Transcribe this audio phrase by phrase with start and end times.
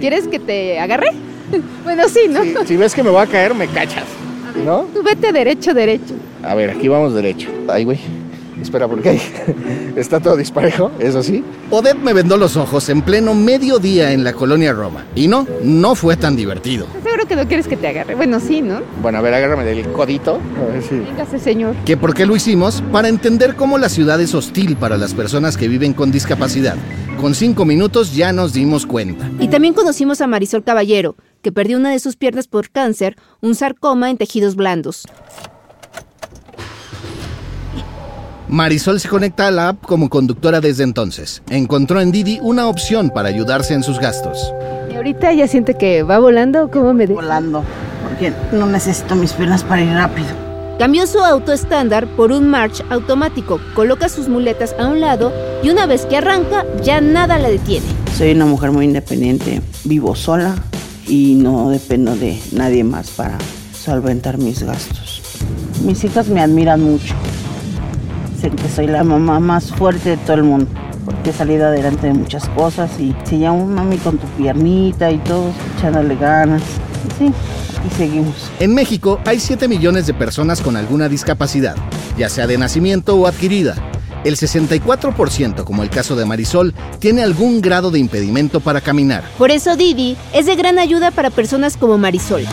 [0.00, 1.10] ¿Quieres que te agarre?
[1.84, 2.64] bueno, sí, ¿no?
[2.64, 4.04] Si ves que me voy a caer, me cachas.
[4.64, 4.86] ¿No?
[4.92, 6.14] Tú vete derecho, derecho.
[6.42, 7.48] A ver, aquí vamos derecho.
[7.68, 7.98] Ay, güey.
[8.60, 9.22] Espera, porque ahí
[9.96, 11.42] está todo disparejo, eso sí.
[11.70, 15.04] Odette me vendó los ojos en pleno mediodía en la colonia Roma.
[15.14, 16.86] Y no, no fue tan divertido.
[17.02, 18.14] Seguro que no quieres que te agarre.
[18.14, 18.80] Bueno, sí, ¿no?
[19.02, 20.40] Bueno, a ver, agárrame del codito.
[20.58, 20.96] A ver si...
[20.96, 21.74] Véngase, señor.
[21.84, 22.82] ¿Que por qué lo hicimos?
[22.92, 26.76] Para entender cómo la ciudad es hostil para las personas que viven con discapacidad.
[27.20, 29.30] Con cinco minutos ya nos dimos cuenta.
[29.38, 33.54] Y también conocimos a Marisol Caballero, que perdió una de sus piernas por cáncer, un
[33.54, 35.06] sarcoma en tejidos blandos.
[38.50, 41.40] Marisol se conecta a la app como conductora desde entonces.
[41.50, 44.52] Encontró en Didi una opción para ayudarse en sus gastos.
[44.90, 47.14] ¿Y ahorita ya siente que va volando cómo me de...
[47.14, 47.62] Volando,
[48.02, 50.28] porque no necesito mis piernas para ir rápido.
[50.80, 55.32] Cambió su auto estándar por un March automático, coloca sus muletas a un lado
[55.62, 57.86] y una vez que arranca ya nada la detiene.
[58.18, 60.56] Soy una mujer muy independiente, vivo sola
[61.06, 63.38] y no dependo de nadie más para
[63.72, 65.22] solventar mis gastos.
[65.84, 67.14] Mis hijas me admiran mucho.
[68.40, 70.66] Dicen que soy la mamá más fuerte de todo el mundo,
[71.04, 75.18] porque he salido adelante de muchas cosas y se llama mami con tu piernita y
[75.18, 76.62] todo, echándole ganas.
[76.62, 77.32] Y sí,
[77.86, 78.50] y seguimos.
[78.58, 81.76] En México hay 7 millones de personas con alguna discapacidad,
[82.16, 83.74] ya sea de nacimiento o adquirida.
[84.24, 89.22] El 64%, como el caso de Marisol, tiene algún grado de impedimento para caminar.
[89.36, 92.46] Por eso Didi es de gran ayuda para personas como Marisol.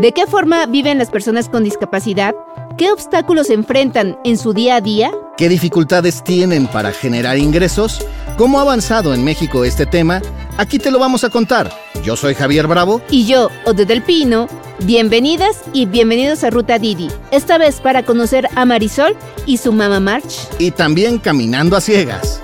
[0.00, 2.34] ¿De qué forma viven las personas con discapacidad?
[2.78, 5.10] ¿Qué obstáculos enfrentan en su día a día?
[5.36, 8.06] ¿Qué dificultades tienen para generar ingresos?
[8.38, 10.22] ¿Cómo ha avanzado en México este tema?
[10.56, 11.70] Aquí te lo vamos a contar.
[12.02, 13.02] Yo soy Javier Bravo.
[13.10, 14.48] Y yo, Ode del Pino.
[14.84, 17.08] Bienvenidas y bienvenidos a Ruta Didi.
[17.30, 19.14] Esta vez para conocer a Marisol
[19.44, 20.48] y su mamá March.
[20.58, 22.39] Y también Caminando a Ciegas.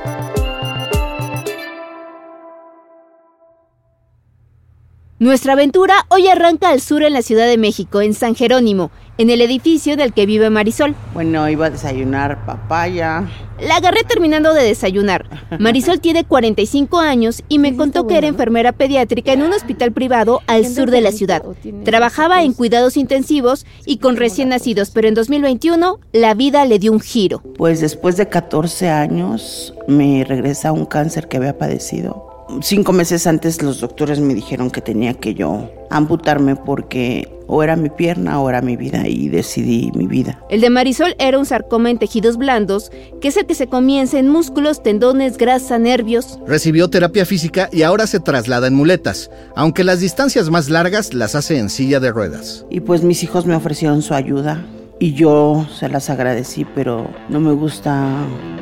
[5.19, 9.31] Nuestra aventura hoy arranca al sur en la Ciudad de México, en San Jerónimo, en
[9.31, 10.95] el edificio en el que vive Marisol.
[11.15, 13.27] Bueno, iba a desayunar papaya.
[13.59, 15.25] La agarré terminando de desayunar.
[15.59, 20.43] Marisol tiene 45 años y me contó que era enfermera pediátrica en un hospital privado
[20.47, 21.43] al sur de la ciudad.
[21.83, 26.93] Trabajaba en cuidados intensivos y con recién nacidos, pero en 2021 la vida le dio
[26.93, 27.41] un giro.
[27.57, 32.26] Pues después de 14 años me regresa un cáncer que había padecido.
[32.63, 37.77] Cinco meses antes los doctores me dijeron que tenía que yo amputarme porque o era
[37.77, 40.41] mi pierna o era mi vida y decidí mi vida.
[40.49, 42.91] El de Marisol era un sarcoma en tejidos blandos,
[43.21, 46.39] que es el que se comienza en músculos, tendones, grasa, nervios.
[46.47, 51.35] Recibió terapia física y ahora se traslada en muletas, aunque las distancias más largas las
[51.35, 52.65] hace en silla de ruedas.
[52.71, 54.65] Y pues mis hijos me ofrecieron su ayuda
[54.99, 58.09] y yo se las agradecí, pero no me gusta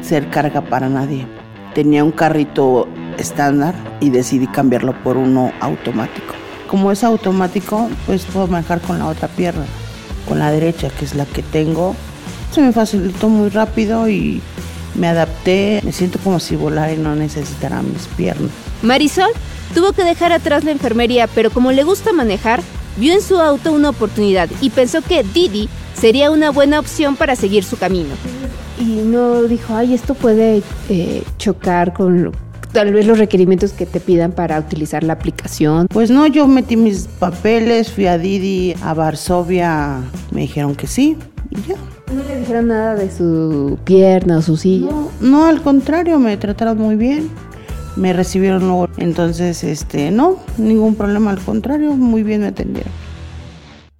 [0.00, 1.26] ser carga para nadie.
[1.74, 2.86] Tenía un carrito
[3.18, 6.34] estándar y decidí cambiarlo por uno automático.
[6.68, 9.64] Como es automático, pues puedo manejar con la otra pierna,
[10.28, 11.94] con la derecha, que es la que tengo.
[12.50, 14.40] Se me facilitó muy rápido y
[14.94, 15.80] me adapté.
[15.84, 18.50] Me siento como si volara y no necesitara mis piernas.
[18.82, 19.30] Marisol
[19.74, 22.60] tuvo que dejar atrás la enfermería, pero como le gusta manejar,
[22.96, 27.34] vio en su auto una oportunidad y pensó que Didi sería una buena opción para
[27.36, 28.14] seguir su camino.
[28.78, 32.32] Y no dijo, ay, esto puede eh, chocar con lo-
[32.74, 35.86] tal vez los requerimientos que te pidan para utilizar la aplicación.
[35.88, 40.00] Pues no, yo metí mis papeles, fui a Didi, a Varsovia,
[40.32, 41.16] me dijeron que sí
[41.50, 41.76] y ya.
[42.12, 44.90] No le dijeron nada de su pierna o su silla.
[44.90, 47.30] No, no, al contrario, me trataron muy bien.
[47.96, 48.88] Me recibieron luego.
[48.96, 52.92] Entonces, este, no, ningún problema, al contrario, muy bien me atendieron.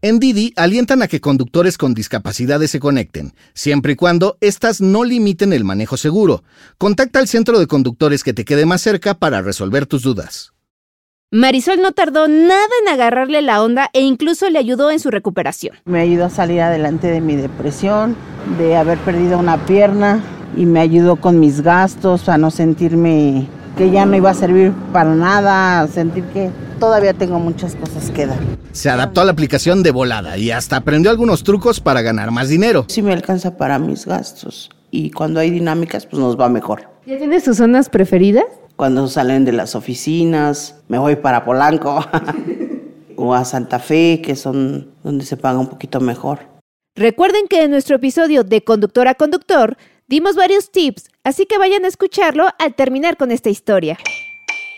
[0.05, 5.03] En Didi alientan a que conductores con discapacidades se conecten, siempre y cuando éstas no
[5.03, 6.45] limiten el manejo seguro.
[6.77, 10.53] Contacta al centro de conductores que te quede más cerca para resolver tus dudas.
[11.31, 15.79] Marisol no tardó nada en agarrarle la onda e incluso le ayudó en su recuperación.
[15.87, 18.15] Me ayudó a salir adelante de mi depresión,
[18.59, 20.23] de haber perdido una pierna
[20.55, 24.75] y me ayudó con mis gastos, a no sentirme que ya no iba a servir
[24.93, 28.39] para nada, a sentir que todavía tengo muchas cosas que dar.
[28.73, 32.49] Se adaptó a la aplicación de volada y hasta aprendió algunos trucos para ganar más
[32.49, 32.87] dinero.
[32.89, 36.89] Sí me alcanza para mis gastos y cuando hay dinámicas pues nos va mejor.
[37.07, 38.45] ¿Ya tienes tus zonas preferidas?
[38.77, 42.05] Cuando salen de las oficinas, me voy para Polanco
[43.17, 46.41] o a Santa Fe, que son donde se paga un poquito mejor.
[46.97, 49.77] Recuerden que en nuestro episodio de Conductor a Conductor
[50.07, 53.99] dimos varios tips, así que vayan a escucharlo al terminar con esta historia.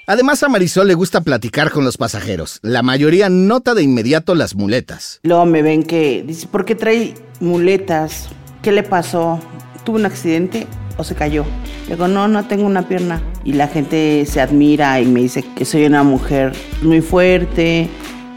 [0.09, 2.61] Además a Marisol le gusta platicar con los pasajeros.
[2.63, 5.19] La mayoría nota de inmediato las muletas.
[5.25, 8.29] Luego me ven que dice, ¿por qué trae muletas?
[8.63, 9.41] ¿Qué le pasó?
[9.85, 10.69] ¿Tuvo un accidente?
[10.99, 11.45] o se cayó.
[11.89, 13.21] Le digo, no, no tengo una pierna.
[13.45, 17.89] Y la gente se admira y me dice que soy una mujer muy fuerte,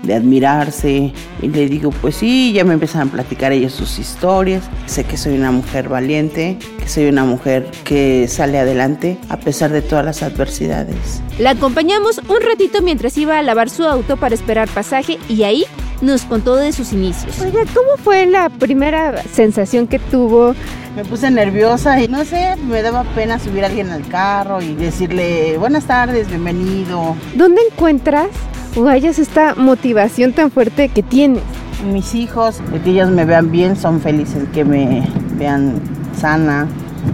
[0.03, 1.13] de admirarse.
[1.41, 4.63] Y le digo, pues sí, ya me empiezan a platicar ellos sus historias.
[4.85, 9.71] Sé que soy una mujer valiente, que soy una mujer que sale adelante a pesar
[9.71, 11.21] de todas las adversidades.
[11.37, 15.65] La acompañamos un ratito mientras iba a lavar su auto para esperar pasaje y ahí
[16.01, 17.39] nos contó de sus inicios.
[17.41, 20.55] Oiga, ¿cómo fue la primera sensación que tuvo?
[20.95, 24.73] Me puse nerviosa y no sé, me daba pena subir a alguien al carro y
[24.75, 27.15] decirle buenas tardes, bienvenido.
[27.35, 28.29] ¿Dónde encuentras
[28.75, 31.43] o hayas esta motivación tan fuerte que tienes?
[31.91, 35.07] Mis hijos, de que ellos me vean bien, son felices que me
[35.37, 35.79] vean
[36.17, 36.67] sana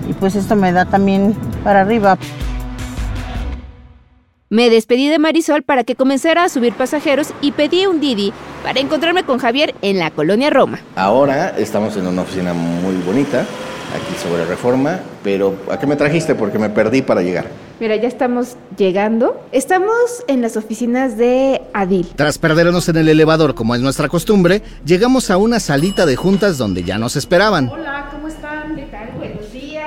[0.10, 2.18] y pues esto me da también para arriba.
[4.50, 8.32] Me despedí de Marisol para que comenzara a subir pasajeros y pedí un Didi
[8.64, 10.80] para encontrarme con Javier en la colonia Roma.
[10.96, 13.46] Ahora estamos en una oficina muy bonita,
[13.96, 16.36] aquí sobre Reforma, pero ¿a qué me trajiste?
[16.36, 17.48] Porque me perdí para llegar.
[17.80, 19.42] Mira, ya estamos llegando.
[19.52, 22.08] Estamos en las oficinas de Adil.
[22.16, 26.58] Tras perdernos en el elevador como es nuestra costumbre, llegamos a una salita de juntas
[26.58, 27.70] donde ya nos esperaban.
[27.70, 28.76] Hola, ¿cómo están?
[28.76, 29.10] ¿Qué tal?
[29.18, 29.86] Buenos días.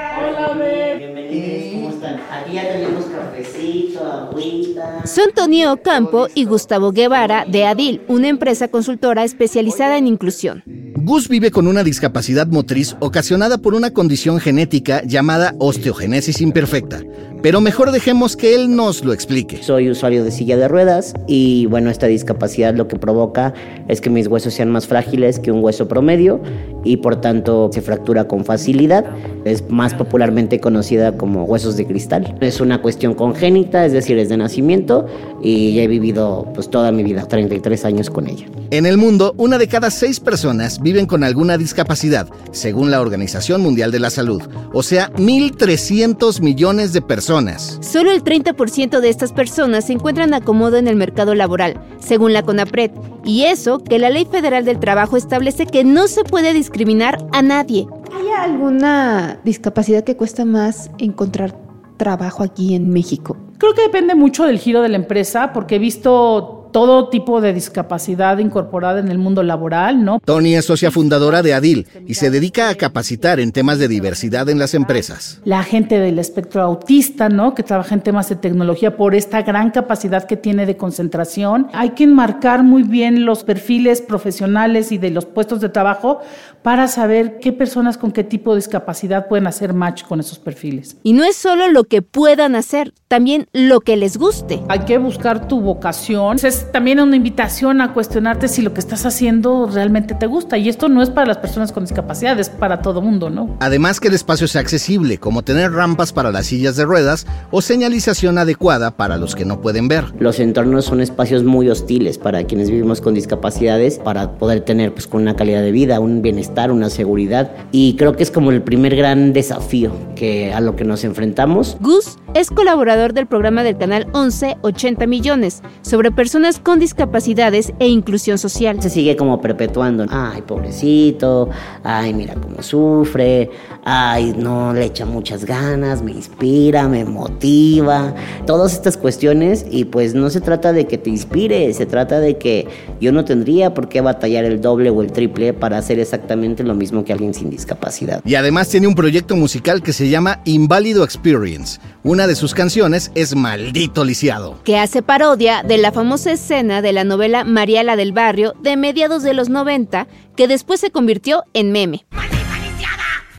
[0.98, 2.20] Bienvenidos, ¿cómo están?
[2.30, 5.06] Aquí ya tenemos cafecito, agüita.
[5.06, 10.62] Son Tonio Ocampo y Gustavo Guevara de Adil, una empresa consultora especializada en inclusión.
[11.04, 17.02] Gus vive con una discapacidad motriz ocasionada por una condición genética llamada osteogenesis imperfecta,
[17.40, 19.62] pero mejor dejemos que él nos lo explique.
[19.62, 23.54] Soy usuario de silla de ruedas y bueno, esta discapacidad lo que provoca
[23.86, 26.40] es que mis huesos sean más frágiles que un hueso promedio
[26.84, 29.04] y por tanto se fractura con facilidad.
[29.44, 32.36] Es más popularmente conocida como huesos de cristal.
[32.40, 35.06] Es una cuestión congénita, es decir, es de nacimiento
[35.42, 38.46] y he vivido pues toda mi vida, 33 años con ella.
[38.70, 43.60] En el mundo, una de cada seis personas viven con alguna discapacidad, según la Organización
[43.60, 44.40] Mundial de la Salud,
[44.72, 47.78] o sea, 1.300 millones de personas.
[47.82, 52.42] Solo el 30% de estas personas se encuentran acomodo en el mercado laboral, según la
[52.42, 52.92] CONAPRED,
[53.22, 57.42] y eso que la Ley Federal del Trabajo establece que no se puede discriminar a
[57.42, 57.86] nadie.
[58.10, 61.54] ¿Hay alguna discapacidad que cuesta más encontrar
[61.98, 63.36] trabajo aquí en México?
[63.58, 67.52] Creo que depende mucho del giro de la empresa, porque he visto todo tipo de
[67.52, 70.20] discapacidad incorporada en el mundo laboral, ¿no?
[70.24, 74.48] Tony es socia fundadora de Adil y se dedica a capacitar en temas de diversidad
[74.48, 75.40] en las empresas.
[75.44, 77.54] La gente del espectro autista, ¿no?
[77.54, 81.68] Que trabaja en temas de tecnología por esta gran capacidad que tiene de concentración.
[81.72, 86.20] Hay que enmarcar muy bien los perfiles profesionales y de los puestos de trabajo
[86.62, 90.96] para saber qué personas con qué tipo de discapacidad pueden hacer match con esos perfiles.
[91.02, 94.62] Y no es solo lo que puedan hacer, también lo que les guste.
[94.68, 96.36] Hay que buscar tu vocación.
[96.42, 100.58] Es también una invitación a cuestionarte si lo que estás haciendo realmente te gusta.
[100.58, 103.56] Y esto no es para las personas con discapacidad, es para todo mundo, ¿no?
[103.60, 107.62] Además que el espacio sea accesible, como tener rampas para las sillas de ruedas o
[107.62, 110.04] señalización adecuada para los que no pueden ver.
[110.18, 115.06] Los entornos son espacios muy hostiles para quienes vivimos con discapacidades, para poder tener pues
[115.06, 117.50] con una calidad de vida, un bienestar, una seguridad.
[117.72, 121.76] Y creo que es como el primer gran desafío que a lo que nos enfrentamos.
[121.80, 127.88] Gus es colaborador del programa del canal 11 80 millones sobre personas con discapacidades e
[127.88, 128.80] inclusión social.
[128.80, 130.06] Se sigue como perpetuando.
[130.08, 131.50] Ay, pobrecito.
[131.84, 133.50] Ay, mira cómo sufre.
[133.84, 136.00] Ay, no le echa muchas ganas.
[136.02, 138.14] Me inspira, me motiva.
[138.46, 139.66] Todas estas cuestiones.
[139.70, 141.74] Y pues no se trata de que te inspire.
[141.74, 142.66] Se trata de que
[143.00, 146.74] yo no tendría por qué batallar el doble o el triple para hacer exactamente lo
[146.74, 148.22] mismo que alguien sin discapacidad.
[148.24, 151.80] Y además tiene un proyecto musical que se llama Inválido Experience.
[152.04, 154.58] Una de sus canciones es Maldito Lisiado.
[154.64, 158.76] Que hace parodia de la famosa escena de la novela María la del Barrio de
[158.76, 162.06] mediados de los 90, que después se convirtió en meme.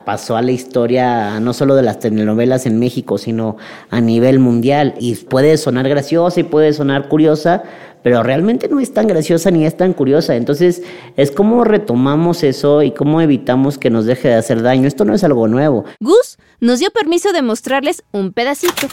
[0.04, 3.56] Pasó a la historia no solo de las telenovelas en México, sino
[3.90, 4.94] a nivel mundial.
[4.98, 7.62] Y puede sonar graciosa y puede sonar curiosa,
[8.02, 10.36] pero realmente no es tan graciosa ni es tan curiosa.
[10.36, 10.82] Entonces,
[11.16, 14.86] es como retomamos eso y cómo evitamos que nos deje de hacer daño.
[14.86, 15.84] Esto no es algo nuevo.
[16.00, 18.88] Gus nos dio permiso de mostrarles un pedacito.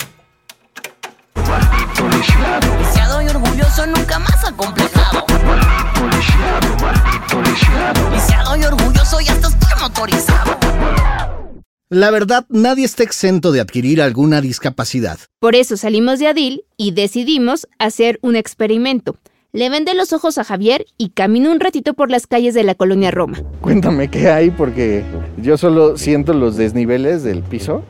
[3.58, 5.26] Y orgulloso, nunca más acomplejado.
[8.14, 10.58] Lisiado y orgulloso, ya hasta estoy motorizado.
[11.90, 15.18] La verdad, nadie está exento de adquirir alguna discapacidad.
[15.40, 19.16] Por eso salimos de Adil y decidimos hacer un experimento.
[19.54, 22.76] Le vendé los ojos a Javier y caminó un ratito por las calles de la
[22.76, 23.42] colonia Roma.
[23.62, 25.04] Cuéntame qué hay, porque
[25.42, 27.84] yo solo siento los desniveles del piso.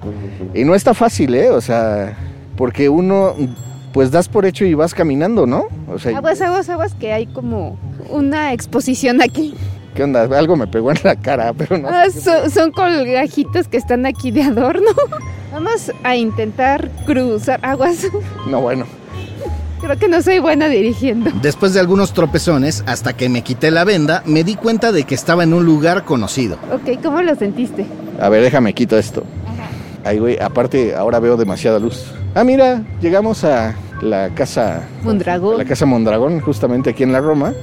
[0.54, 1.50] Y no está fácil, ¿eh?
[1.50, 2.16] O sea,
[2.56, 3.36] porque uno,
[3.98, 5.70] pues das por hecho y vas caminando, ¿no?
[5.92, 7.80] O sea, Aguas, aguas, aguas, que hay como
[8.12, 9.56] una exposición aquí.
[9.96, 10.22] ¿Qué onda?
[10.38, 11.88] Algo me pegó en la cara, pero no.
[11.90, 14.92] Ah, son, son colgajitos que están aquí de adorno.
[15.52, 18.06] Vamos a intentar cruzar aguas.
[18.48, 18.86] No, bueno.
[19.82, 21.32] Creo que no soy buena dirigiendo.
[21.42, 25.16] Después de algunos tropezones, hasta que me quité la venda, me di cuenta de que
[25.16, 26.60] estaba en un lugar conocido.
[26.72, 27.88] Ok, ¿cómo lo sentiste?
[28.22, 29.24] A ver, déjame quito esto.
[30.04, 32.06] Ay, güey, aparte ahora veo demasiada luz.
[32.36, 34.88] Ah, mira, llegamos a la casa...
[35.04, 35.58] Mondragón.
[35.58, 37.54] La casa Mondragón, justamente aquí en la Roma.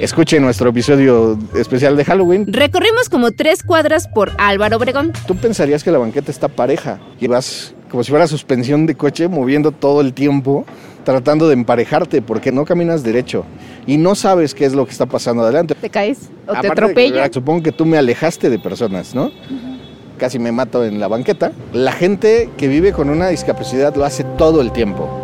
[0.00, 2.50] Escuche nuestro episodio especial de Halloween.
[2.50, 5.12] Recorrimos como tres cuadras por Álvaro Obregón.
[5.26, 9.28] Tú pensarías que la banqueta está pareja y vas como si fuera suspensión de coche
[9.28, 10.64] moviendo todo el tiempo
[11.04, 13.44] tratando de emparejarte porque no caminas derecho
[13.86, 15.74] y no sabes qué es lo que está pasando adelante.
[15.74, 17.32] ¿Te caes o te Aparte atropellan?
[17.32, 19.30] Supongo que tú me alejaste de personas, ¿no?
[20.16, 21.52] Casi me mato en la banqueta.
[21.74, 25.19] La gente que vive con una discapacidad lo hace todo el tiempo.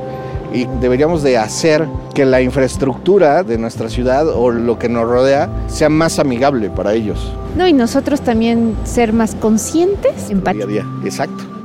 [0.53, 5.49] Y deberíamos de hacer que la infraestructura de nuestra ciudad o lo que nos rodea
[5.67, 7.33] sea más amigable para ellos.
[7.57, 10.69] No, y nosotros también ser más conscientes, empáticos.
[10.69, 10.87] día.
[11.05, 11.56] Exacto.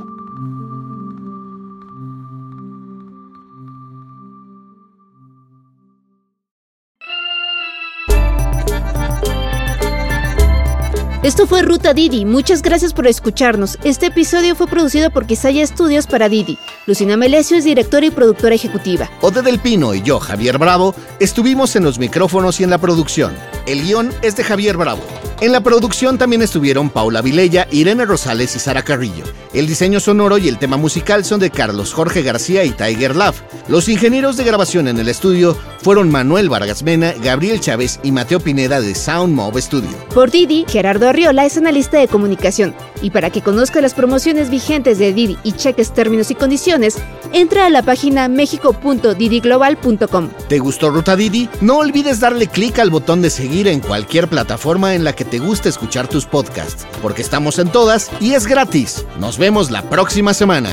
[11.22, 12.24] Esto fue Ruta Didi.
[12.24, 13.78] Muchas gracias por escucharnos.
[13.84, 16.58] Este episodio fue producido por Quisaya Estudios para Didi.
[16.84, 19.08] Lucina Melesio es directora y productora ejecutiva.
[19.20, 23.34] Ode del Pino y yo, Javier Bravo, estuvimos en los micrófonos y en la producción.
[23.66, 25.02] El guion es de Javier Bravo.
[25.40, 29.24] En la producción también estuvieron Paula Vilella, Irene Rosales y Sara Carrillo.
[29.52, 33.42] El diseño sonoro y el tema musical son de Carlos Jorge García y Tiger Love.
[33.68, 38.40] Los ingenieros de grabación en el estudio fueron Manuel Vargas Mena, Gabriel Chávez y Mateo
[38.40, 39.90] Pineda de Sound Mob Studio.
[40.14, 42.74] Por Didi, Gerardo Arriola es analista de comunicación.
[43.02, 46.96] Y para que conozca las promociones vigentes de Didi y cheques términos y condiciones,
[47.32, 50.28] entra a la página mexico.didiglobal.com.
[50.48, 51.48] ¿Te gustó Ruta Didi?
[51.60, 55.40] No olvides darle clic al botón de seguir en cualquier plataforma en la que te
[55.40, 59.04] guste escuchar tus podcasts, porque estamos en todas y es gratis.
[59.18, 60.70] Nos vemos la próxima semana.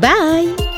[0.00, 0.69] Bye.